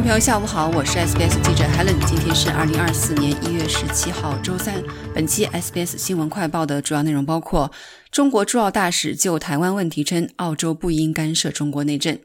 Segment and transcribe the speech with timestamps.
[0.00, 4.82] 朋友下午好，我是 SBS 记者 Helen，今天是二零二四年一月十七号，周三。
[5.14, 7.70] 本期 SBS 新闻快报的主要内容包括：
[8.10, 12.16] 中国驻澳大使就台湾问题称，澳洲不应干涉中国内政；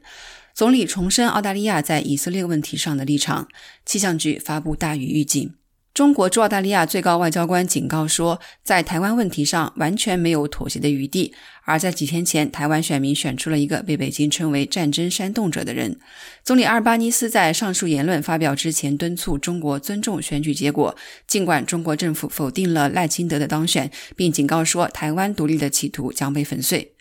[0.52, 3.46] 总理重申澳大利亚在以色列问题上的立场；
[3.86, 5.54] 气象局发布大雨预警。
[5.92, 11.34] 中国驻澳大利亚最高外交官警告说，在台湾问题上完全没有妥协的余地。
[11.64, 15.98] 而在几天前，台湾选民选出了一个被北京称为“战争煽动者”的人。
[16.44, 20.96] 总理阿尔巴尼斯在上述言论发表之前，敦促中国尊重选举结果。
[21.26, 26.92] 尽管中国政府否定了赖清德的当选，并警告说，台湾独立的企图将被粉碎。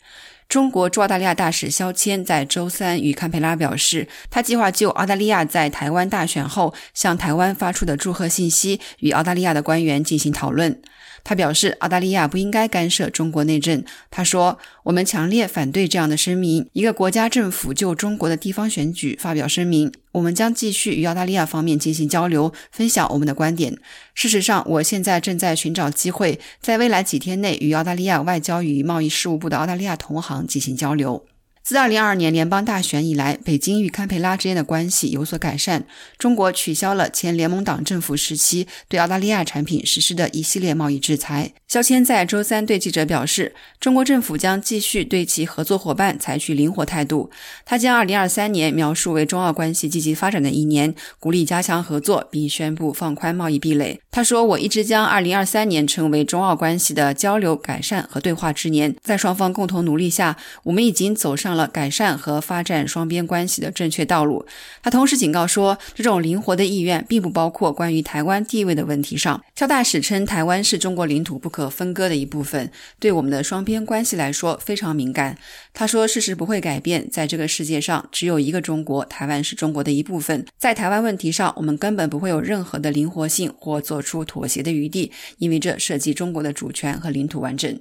[0.49, 10.81] 中国驻澳大利亚大使肖谦在周三与堪培拉表示，他计划就澳大利亚在台湾大选后向台湾发出的祝贺信息与澳大利亚的官员进行讨论。
[11.23, 13.83] 他表示，澳大利亚不应该干涉中国内政。
[14.09, 16.69] 他说：“我们强烈反对这样的声明。
[16.73, 19.91] 一个国家政府就中国的地方选举发表声明。
[20.11, 23.77] 我们将继续与澳大利亚方面进行交流，分享我们的观点。
[24.13, 31.25] 事实上，我现在正在寻找机会，在未来几天内与澳大利亚外交与贸易事务部的澳大利亚同行进行交流。”
[31.61, 35.85] 自2022年联邦大选以来，北京与堪培拉之间的关系有所改善。
[36.17, 41.53] 中国取消了前联盟党政府时期对澳大利亚产品实施的一系列贸易制裁。
[41.67, 47.29] 肖谦在周三对记者表示，中国政府将继续对其合作伙伴采取灵活态度。
[47.63, 53.99] 他将2023年描述为中澳关系积极发展的一年，鼓励加强合作，并宣布放宽贸易壁垒。
[54.11, 58.95] 他说：“我一直将2023年称为中澳关系的交流、改善和对话之年。
[59.01, 64.45] 在双方共同努力下，我们已经走上了。”改善和发展双边关系的正确道路。
[64.81, 69.41] 他同时警告说，这种灵活的意愿并不包括关于台湾地位的问题上。
[69.55, 75.37] 肖大使称，台湾是中国领土不可分割的一部分，对我们的双边关系来说非常敏感。
[75.73, 80.43] 他说，事实不会改变，在这个世界上只有一个中国，台湾是中国的一部分。
[80.57, 87.79] 在台湾问题上，我们根本不会有任何的灵活性或做出妥协的余地，因为这涉及中国的主权和领土完整。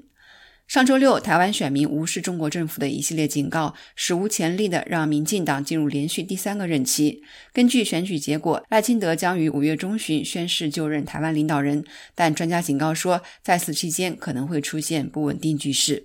[0.67, 7.23] 上周六，台湾选民无视中国政府的一系列警告，史无前例的让民进党进入连续第三个任期。
[7.55, 11.83] 根据选举结果，赖清德将于五月中旬宣誓就任台湾领导人，
[12.15, 16.05] 但专家警告说，在此期间可能会出现不稳定局势。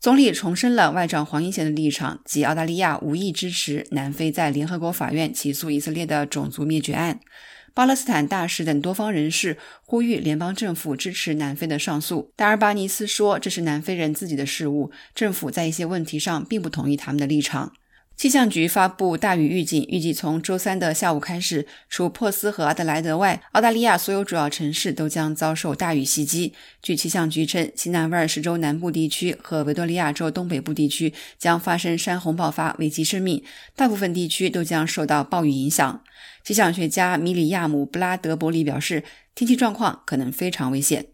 [0.00, 7.20] 总理重申了外长黄英贤的立场，即澳大利亚无意支持南非在联合国法院起诉以色列的种族灭绝案。
[7.74, 12.30] 巴勒斯坦大使等多方人士呼吁联邦政府支持南非的上诉。
[12.36, 17.72] 达尔巴尼斯说：“这是南非人自己的事务，政府在一些问题上并不同意他们的立场。”
[18.16, 26.54] 气象局发布大雨预警，预计从周三的下午开始，除珀斯和阿德莱德外，澳大利亚所有主要城市都将遭受大雨袭击。
[26.80, 33.42] 据气象局称，西南威尔士州南部地区和维多利亚州东北部地区将发生山洪爆发，危及生命。
[33.74, 36.02] 大部分地区都将受到暴雨影响。
[36.44, 39.02] 气象学家米里亚姆·布拉德伯里表示，
[39.34, 41.13] 天气状况可能非常危险。